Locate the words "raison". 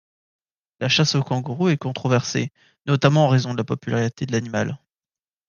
3.29-3.51